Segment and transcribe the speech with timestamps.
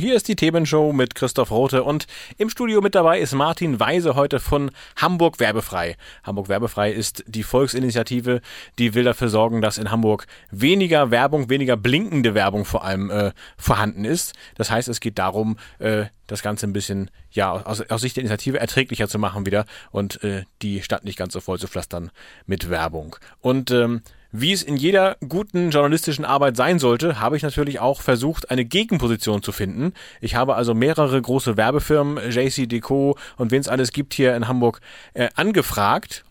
[0.00, 2.06] Hier ist die Themenshow mit Christoph Rote und
[2.38, 5.94] im Studio mit dabei ist Martin Weise heute von Hamburg Werbefrei.
[6.24, 8.40] Hamburg Werbefrei ist die Volksinitiative,
[8.78, 13.32] die will dafür sorgen, dass in Hamburg weniger Werbung, weniger blinkende Werbung vor allem äh,
[13.58, 14.32] vorhanden ist.
[14.54, 18.22] Das heißt, es geht darum, äh, das Ganze ein bisschen, ja, aus, aus Sicht der
[18.22, 22.10] Initiative erträglicher zu machen wieder und äh, die Stadt nicht ganz so voll zu pflastern
[22.46, 23.16] mit Werbung.
[23.42, 24.00] Und ähm,
[24.32, 28.64] wie es in jeder guten journalistischen Arbeit sein sollte, habe ich natürlich auch versucht, eine
[28.64, 29.92] Gegenposition zu finden.
[30.20, 34.48] Ich habe also mehrere große Werbefirmen, JC Deco und wen es alles gibt hier in
[34.48, 34.80] Hamburg,
[35.14, 36.24] äh, angefragt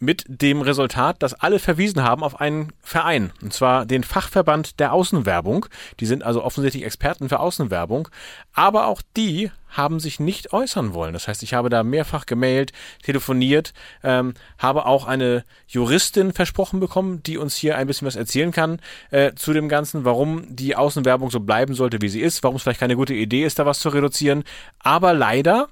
[0.00, 4.92] mit dem Resultat, dass alle verwiesen haben auf einen Verein, und zwar den Fachverband der
[4.92, 5.66] Außenwerbung.
[6.00, 8.08] Die sind also offensichtlich Experten für Außenwerbung,
[8.52, 11.12] aber auch die haben sich nicht äußern wollen.
[11.12, 17.22] Das heißt, ich habe da mehrfach gemailt, telefoniert, ähm, habe auch eine Juristin versprochen bekommen,
[17.22, 18.80] die uns hier ein bisschen was erzählen kann
[19.10, 22.62] äh, zu dem Ganzen, warum die Außenwerbung so bleiben sollte, wie sie ist, warum es
[22.62, 24.44] vielleicht keine gute Idee ist, da was zu reduzieren.
[24.78, 25.68] Aber leider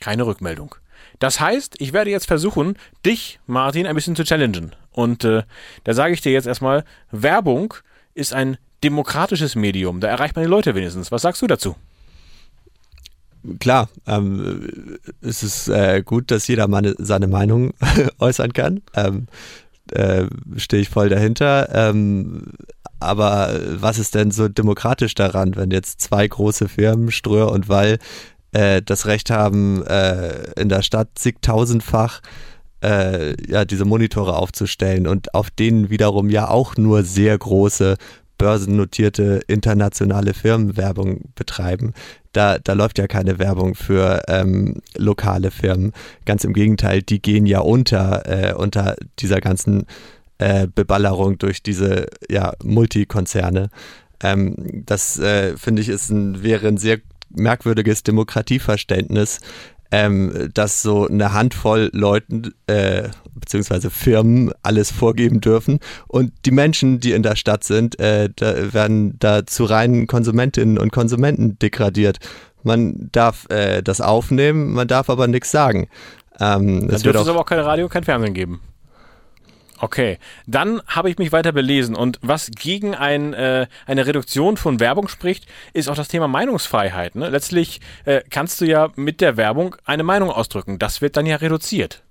[0.00, 0.74] keine Rückmeldung.
[1.18, 4.74] Das heißt, ich werde jetzt versuchen, dich, Martin, ein bisschen zu challengen.
[4.90, 5.42] Und äh,
[5.84, 7.74] da sage ich dir jetzt erstmal, Werbung
[8.14, 10.00] ist ein demokratisches Medium.
[10.00, 11.12] Da erreicht man die Leute wenigstens.
[11.12, 11.76] Was sagst du dazu?
[13.58, 17.74] Klar, ähm, es ist äh, gut, dass jeder meine, seine Meinung
[18.18, 18.82] äußern kann.
[18.94, 19.26] Ähm,
[19.90, 21.68] äh, Stehe ich voll dahinter.
[21.72, 22.52] Ähm,
[23.00, 27.98] aber was ist denn so demokratisch daran, wenn jetzt zwei große Firmen, Ströer und Wall,
[28.52, 32.20] äh, das Recht haben, äh, in der Stadt zigtausendfach
[32.82, 37.96] äh, ja, diese Monitore aufzustellen und auf denen wiederum ja auch nur sehr große
[38.38, 41.92] börsennotierte internationale Firmen Werbung betreiben.
[42.32, 45.92] Da, da läuft ja keine Werbung für ähm, lokale Firmen.
[46.24, 49.86] Ganz im Gegenteil, die gehen ja unter, äh, unter dieser ganzen
[50.38, 53.68] äh, Beballerung durch diese ja, Multikonzerne.
[54.22, 56.98] Ähm, das äh, finde ich ist ein, wäre ein sehr
[57.34, 59.40] merkwürdiges Demokratieverständnis,
[59.90, 66.98] ähm, dass so eine Handvoll Leuten äh, beziehungsweise Firmen alles vorgeben dürfen und die Menschen,
[66.98, 72.18] die in der Stadt sind, äh, da werden da zu reinen Konsumentinnen und Konsumenten degradiert.
[72.62, 75.88] Man darf äh, das aufnehmen, man darf aber nichts sagen.
[76.40, 78.60] Ähm, Dann dürfte es aber auch kein Radio, kein Fernsehen geben.
[79.82, 84.78] Okay, dann habe ich mich weiter belesen und was gegen ein, äh, eine Reduktion von
[84.78, 87.16] Werbung spricht, ist auch das Thema Meinungsfreiheit.
[87.16, 87.28] Ne?
[87.30, 90.78] Letztlich äh, kannst du ja mit der Werbung eine Meinung ausdrücken.
[90.78, 92.04] Das wird dann ja reduziert.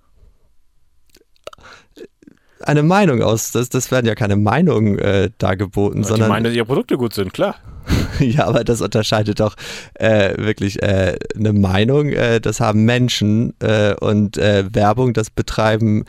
[2.60, 6.28] Eine Meinung aus, das, das werden ja keine Meinungen äh, dargeboten, sondern.
[6.28, 7.56] Die meinen, dass ihre Produkte gut sind, klar.
[8.20, 9.56] ja, aber das unterscheidet doch
[9.94, 12.10] äh, wirklich äh, eine Meinung.
[12.10, 16.04] Äh, das haben Menschen äh, und äh, Werbung, das betreiben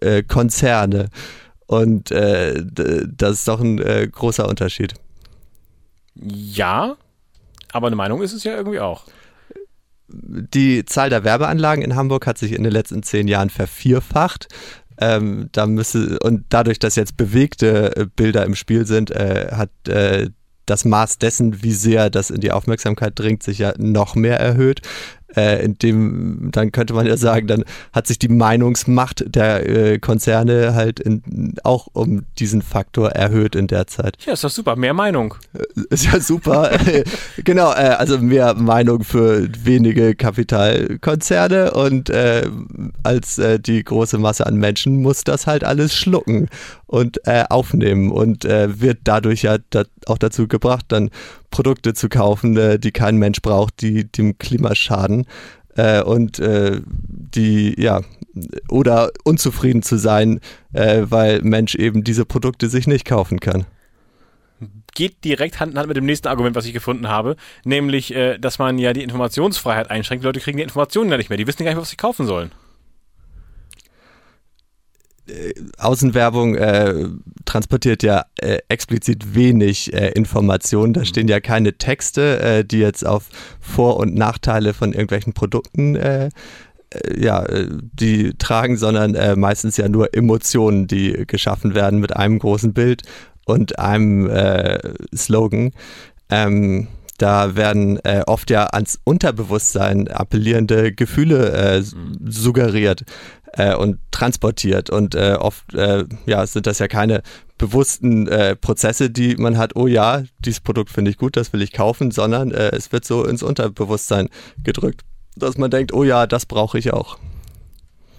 [0.00, 1.08] äh, Konzerne.
[1.66, 4.94] Und äh, das ist doch ein äh, großer Unterschied.
[6.14, 6.96] Ja,
[7.72, 9.04] aber eine Meinung ist es ja irgendwie auch.
[10.08, 14.48] Die Zahl der Werbeanlagen in Hamburg hat sich in den letzten zehn Jahren vervierfacht.
[14.98, 19.70] Ähm, da müsse, und dadurch, dass jetzt bewegte äh, Bilder im Spiel sind, äh, hat
[19.88, 20.30] äh,
[20.64, 24.80] das Maß dessen, wie sehr das in die Aufmerksamkeit dringt, sich ja noch mehr erhöht
[25.36, 29.98] äh, in dem, dann könnte man ja sagen, dann hat sich die Meinungsmacht der äh,
[29.98, 34.16] Konzerne halt in, auch um diesen Faktor erhöht in der Zeit.
[34.24, 35.34] Ja, ist doch super, mehr Meinung.
[35.54, 36.70] Äh, ist ja super.
[37.44, 42.48] genau, äh, also mehr Meinung für wenige Kapitalkonzerne und äh,
[43.02, 46.48] als äh, die große Masse an Menschen muss das halt alles schlucken
[46.86, 51.10] und aufnehmen und wird dadurch ja da auch dazu gebracht, dann
[51.50, 55.26] Produkte zu kaufen, äh, die kein Mensch braucht, die dem Klima schaden
[55.76, 58.02] äh, und äh, die, ja,
[58.68, 60.40] oder unzufrieden zu sein,
[60.72, 63.66] äh, weil Mensch eben diese Produkte sich nicht kaufen kann
[64.96, 68.38] geht direkt Hand in Hand mit dem nächsten Argument, was ich gefunden habe, nämlich, äh,
[68.38, 70.24] dass man ja die Informationsfreiheit einschränkt.
[70.24, 72.26] Die Leute kriegen die Informationen ja nicht mehr, die wissen gar nicht, was sie kaufen
[72.26, 72.50] sollen.
[75.28, 77.08] Äh, Außenwerbung äh,
[77.44, 80.92] transportiert ja äh, explizit wenig äh, Informationen.
[80.92, 81.06] Da mhm.
[81.06, 83.28] stehen ja keine Texte, äh, die jetzt auf
[83.60, 86.30] Vor- und Nachteile von irgendwelchen Produkten äh,
[87.14, 93.02] ja, die tragen, sondern meistens ja nur Emotionen, die geschaffen werden mit einem großen Bild
[93.44, 94.30] und einem
[95.12, 95.72] Slogan.
[96.30, 96.86] Ähm,
[97.18, 102.18] da werden äh, oft ja ans Unterbewusstsein appellierende Gefühle äh, mhm.
[102.26, 103.04] suggeriert.
[103.52, 104.90] Äh, und transportiert.
[104.90, 107.22] Und äh, oft äh, ja, sind das ja keine
[107.58, 111.62] bewussten äh, Prozesse, die man hat, oh ja, dieses Produkt finde ich gut, das will
[111.62, 114.28] ich kaufen, sondern äh, es wird so ins Unterbewusstsein
[114.62, 115.02] gedrückt,
[115.36, 117.18] dass man denkt, oh ja, das brauche ich auch.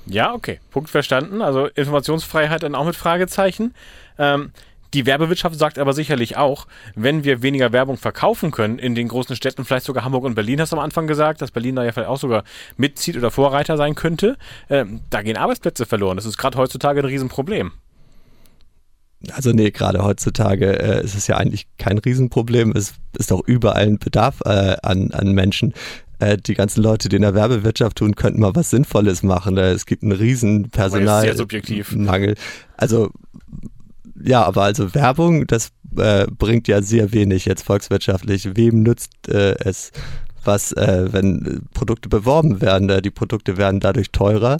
[0.08, 0.60] Ja, okay.
[0.72, 1.42] Punkt verstanden.
[1.42, 3.74] Also Informationsfreiheit dann auch mit Fragezeichen.
[4.18, 4.52] Ähm,
[4.98, 6.66] die Werbewirtschaft sagt aber sicherlich auch,
[6.96, 10.60] wenn wir weniger Werbung verkaufen können in den großen Städten, vielleicht sogar Hamburg und Berlin,
[10.60, 12.44] hast du am Anfang gesagt, dass Berlin da ja vielleicht auch sogar
[12.78, 14.38] mitzieht oder Vorreiter sein könnte,
[14.70, 16.18] äh, da gehen Arbeitsplätze verloren.
[16.18, 17.74] Das ist gerade heutzutage ein Riesenproblem.
[19.34, 22.72] Also nee, gerade heutzutage äh, ist es ja eigentlich kein Riesenproblem.
[22.72, 25.76] Es ist auch überall ein Bedarf äh, an, an Menschen.
[26.18, 29.58] Äh, die ganzen Leute, die in der Werbewirtschaft tun, könnten mal was Sinnvolles machen.
[29.58, 32.34] Äh, es gibt einen riesen Personalmangel.
[32.78, 33.12] Also
[34.24, 38.56] ja, aber also Werbung, das äh, bringt ja sehr wenig jetzt volkswirtschaftlich.
[38.56, 39.92] Wem nützt äh, es,
[40.44, 42.90] was, äh, wenn Produkte beworben werden?
[42.90, 44.60] Äh, die Produkte werden dadurch teurer,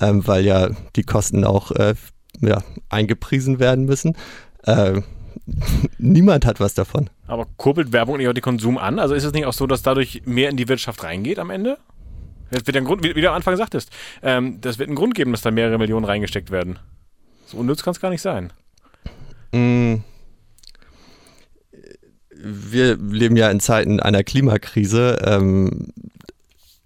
[0.00, 1.94] ähm, weil ja die Kosten auch äh,
[2.40, 4.16] ja, eingepriesen werden müssen.
[4.64, 5.00] Äh,
[5.98, 7.10] niemand hat was davon.
[7.26, 8.98] Aber kurbelt Werbung nicht auch den Konsum an?
[8.98, 11.78] Also ist es nicht auch so, dass dadurch mehr in die Wirtschaft reingeht am Ende?
[12.50, 13.90] Das wird ein Grund, wie, wie du am Anfang sagtest,
[14.22, 16.78] ähm, das wird einen Grund geben, dass da mehrere Millionen reingesteckt werden.
[17.46, 18.52] So unnütz kann es gar nicht sein.
[19.52, 19.96] Mm.
[22.40, 25.18] Wir leben ja in Zeiten einer Klimakrise.
[25.24, 25.88] Ähm,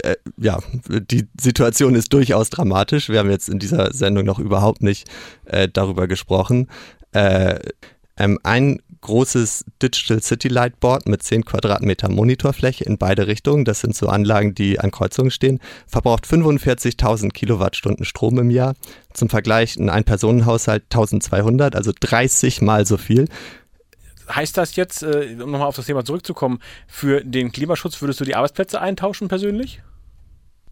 [0.03, 3.09] äh, ja, die Situation ist durchaus dramatisch.
[3.09, 5.09] Wir haben jetzt in dieser Sendung noch überhaupt nicht
[5.44, 6.69] äh, darüber gesprochen.
[7.12, 7.61] Äh,
[8.17, 13.81] ähm, ein großes Digital City Light Board mit 10 Quadratmeter Monitorfläche in beide Richtungen, das
[13.81, 18.75] sind so Anlagen, die an Kreuzungen stehen, verbraucht 45.000 Kilowattstunden Strom im Jahr.
[19.12, 23.28] Zum Vergleich ein Ein-Personen-Haushalt 1200, also 30 mal so viel.
[24.34, 28.25] Heißt das jetzt, äh, um nochmal auf das Thema zurückzukommen, für den Klimaschutz würdest du
[28.25, 29.82] die Arbeitsplätze eintauschen persönlich?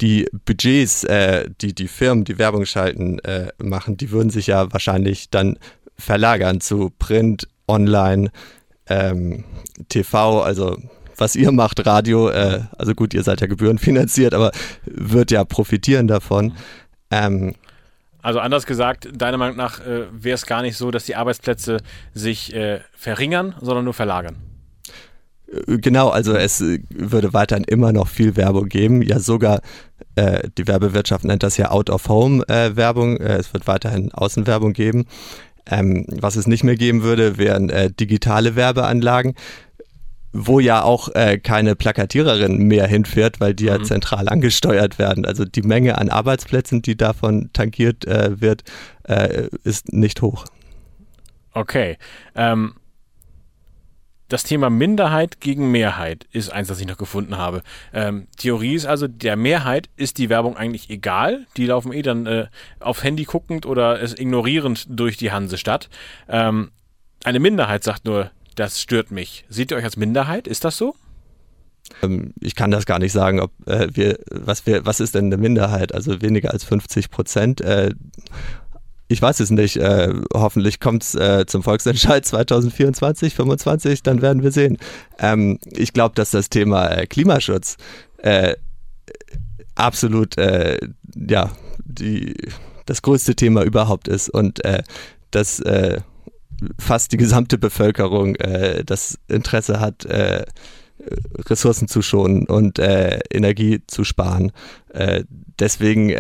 [0.00, 4.72] die Budgets, äh, die die Firmen, die Werbung schalten, äh, machen, die würden sich ja
[4.72, 5.58] wahrscheinlich dann
[5.98, 8.31] verlagern zu Print, Online,
[8.88, 9.44] ähm,
[9.88, 10.76] TV, also
[11.17, 14.52] was ihr macht, Radio, äh, also gut, ihr seid ja gebührenfinanziert, aber
[14.84, 16.55] wird ja profitieren davon.
[17.11, 17.55] Ähm,
[18.22, 21.78] also anders gesagt, deiner Meinung nach äh, wäre es gar nicht so, dass die Arbeitsplätze
[22.12, 24.37] sich äh, verringern, sondern nur verlagern.
[25.50, 29.61] Äh, genau, also es äh, würde weiterhin immer noch viel Werbung geben, ja sogar
[30.16, 35.06] äh, die Werbewirtschaft nennt das ja Out-of-Home-Werbung, es wird weiterhin Außenwerbung geben.
[35.70, 39.34] Ähm, was es nicht mehr geben würde, wären äh, digitale Werbeanlagen,
[40.32, 43.70] wo ja auch äh, keine Plakatiererin mehr hinfährt, weil die mhm.
[43.70, 45.25] ja zentral angesteuert werden.
[45.25, 48.62] Also die Menge an Arbeitsplätzen, die davon tangiert äh, wird,
[49.05, 50.44] äh, ist nicht hoch.
[51.52, 51.99] Okay.
[52.34, 52.75] Ähm,
[54.30, 57.62] das Thema Minderheit gegen Mehrheit ist eins, das ich noch gefunden habe.
[57.92, 61.46] Ähm, Theorie ist also, der Mehrheit ist die Werbung eigentlich egal.
[61.56, 62.46] Die laufen eh dann äh,
[62.78, 65.90] aufs Handy guckend oder es ignorierend durch die Hansestadt.
[66.28, 66.70] Ähm,
[67.24, 69.44] eine Minderheit sagt nur, das stört mich.
[69.48, 70.46] Seht ihr euch als Minderheit?
[70.46, 70.94] Ist das so?
[72.00, 75.26] Ähm, ich kann das gar nicht sagen, ob äh, wir, was wir, was ist denn
[75.26, 75.92] eine Minderheit?
[75.92, 77.60] Also weniger als 50 Prozent.
[77.62, 77.94] Äh,
[79.10, 79.76] ich weiß es nicht.
[79.76, 84.78] Äh, hoffentlich kommt es äh, zum Volksentscheid 2024, 2025, dann werden wir sehen.
[85.18, 87.76] Ähm, ich glaube, dass das Thema äh, Klimaschutz
[88.18, 88.54] äh,
[89.74, 90.78] absolut äh,
[91.28, 91.50] ja,
[91.82, 92.37] die,
[92.87, 94.85] das größte Thema überhaupt ist und äh,
[95.32, 95.62] dass
[96.78, 98.37] fast die gesamte Bevölkerung
[98.85, 100.04] das Interesse hat,
[101.49, 104.50] Ressourcen zu schonen und Energie zu sparen.
[105.61, 106.11] deswegen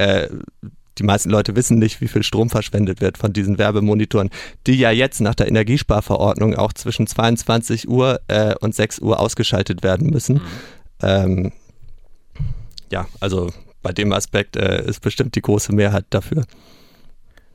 [0.98, 4.30] die meisten Leute wissen nicht, wie viel Strom verschwendet wird von diesen Werbemonitoren,
[4.66, 9.82] die ja jetzt nach der Energiesparverordnung auch zwischen 22 Uhr äh, und 6 Uhr ausgeschaltet
[9.82, 10.34] werden müssen.
[10.34, 10.42] Mhm.
[11.02, 11.52] Ähm,
[12.90, 13.50] ja, also
[13.82, 16.44] bei dem Aspekt äh, ist bestimmt die große Mehrheit dafür.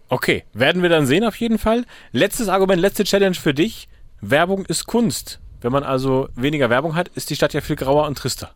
[0.09, 1.85] Okay, werden wir dann sehen auf jeden Fall.
[2.11, 3.87] Letztes Argument, letzte Challenge für dich.
[4.21, 5.39] Werbung ist Kunst.
[5.61, 8.53] Wenn man also weniger Werbung hat, ist die Stadt ja viel grauer und trister.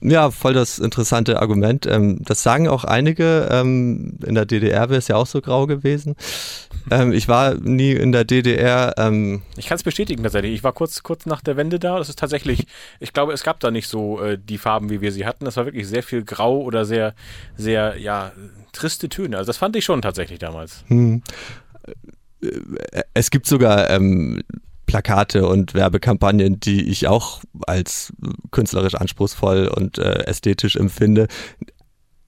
[0.00, 1.86] Ja, voll das interessante Argument.
[1.86, 3.48] Ähm, das sagen auch einige.
[3.50, 6.16] Ähm, in der DDR wäre es ja auch so grau gewesen.
[6.90, 8.94] Ähm, ich war nie in der DDR.
[9.56, 10.54] Ich kann es bestätigen tatsächlich.
[10.54, 11.98] Ich war kurz, kurz nach der Wende da.
[11.98, 12.66] Das ist tatsächlich,
[13.00, 15.44] ich glaube, es gab da nicht so äh, die Farben, wie wir sie hatten.
[15.44, 17.14] Das war wirklich sehr viel grau oder sehr,
[17.56, 18.32] sehr, ja,
[18.72, 19.36] triste Töne.
[19.36, 20.84] Also das fand ich schon tatsächlich damals.
[20.88, 21.22] Hm.
[22.42, 24.42] Äh, es gibt sogar ähm,
[24.90, 28.12] Plakate und Werbekampagnen, die ich auch als
[28.50, 31.28] künstlerisch anspruchsvoll und äh, ästhetisch empfinde.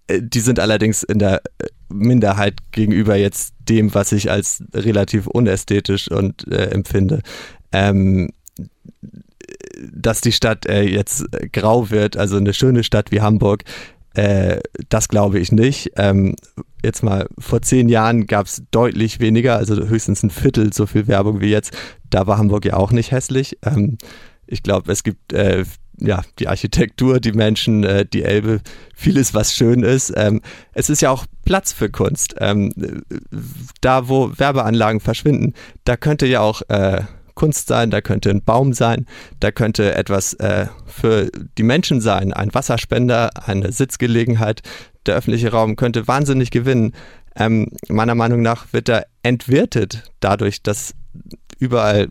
[0.06, 5.26] Äh, die sind allerdings in der äh, Minderheit gegenüber jetzt dem, was ich als relativ
[5.26, 7.22] unästhetisch und äh, empfinde.
[7.72, 8.30] Ähm,
[9.92, 13.64] dass die Stadt äh, jetzt grau wird, also eine schöne Stadt wie Hamburg,
[14.14, 15.92] Äh, das glaube ich nicht.
[15.96, 16.36] Ähm,
[16.84, 21.08] jetzt mal, vor zehn Jahren gab es deutlich weniger, also höchstens ein Viertel so viel
[21.08, 21.72] Werbung wie jetzt.
[22.12, 23.58] Da war Hamburg ja auch nicht hässlich.
[23.64, 23.98] Ähm,
[24.46, 25.64] ich glaube, es gibt äh,
[25.98, 28.60] ja, die Architektur, die Menschen, äh, die Elbe,
[28.94, 30.12] vieles, was schön ist.
[30.16, 30.42] Ähm,
[30.74, 32.34] es ist ja auch Platz für Kunst.
[32.38, 32.72] Ähm,
[33.80, 35.54] da, wo Werbeanlagen verschwinden,
[35.84, 37.02] da könnte ja auch äh,
[37.34, 39.06] Kunst sein, da könnte ein Baum sein,
[39.40, 44.62] da könnte etwas äh, für die Menschen sein, ein Wasserspender, eine Sitzgelegenheit.
[45.06, 46.92] Der öffentliche Raum könnte wahnsinnig gewinnen.
[47.34, 50.94] Ähm, meiner Meinung nach wird er entwertet dadurch, dass
[51.62, 52.08] überall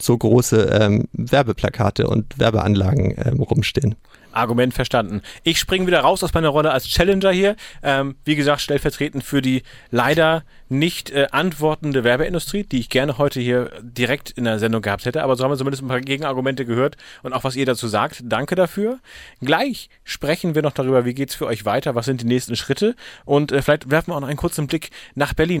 [0.00, 3.94] so große ähm, Werbeplakate und Werbeanlagen ähm, rumstehen.
[4.32, 5.22] Argument verstanden.
[5.42, 7.56] Ich springe wieder raus aus meiner Rolle als Challenger hier.
[7.82, 13.40] Ähm, wie gesagt, stellvertretend für die leider nicht äh, antwortende Werbeindustrie, die ich gerne heute
[13.40, 15.22] hier direkt in der Sendung gehabt hätte.
[15.22, 18.22] Aber so haben wir zumindest ein paar Gegenargumente gehört und auch was ihr dazu sagt.
[18.24, 18.98] Danke dafür.
[19.40, 22.94] Gleich sprechen wir noch darüber, wie geht's für euch weiter, was sind die nächsten Schritte
[23.24, 25.60] und äh, vielleicht werfen wir auch noch einen kurzen Blick nach Berlin.